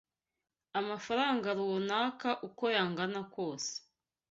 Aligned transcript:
amafaranga 0.79 1.47
runaka 1.57 2.29
uko 2.47 2.63
yangana 2.75 3.19
kose. 3.35 3.71